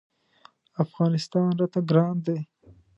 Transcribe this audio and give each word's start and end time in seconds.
افغانستان 0.83 1.49
راته 1.59 1.79
ګران 1.89 2.15
دی. 2.25 2.37